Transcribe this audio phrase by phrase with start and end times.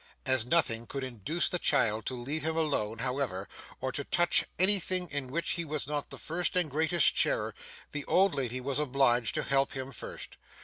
[0.25, 3.47] As nothing could induce the child to leave him alone, however,
[3.79, 7.53] or to touch anything in which he was not the first and greatest sharer,
[7.91, 10.37] the old lady was obliged to help him first.